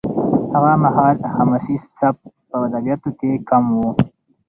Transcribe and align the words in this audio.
هغه 0.53 0.73
مهال 0.83 1.17
حماسي 1.33 1.75
سبک 1.99 2.23
په 2.49 2.55
ادبیاتو 2.67 3.09
کې 3.19 3.31
کم 3.49 3.63
و. 3.77 3.79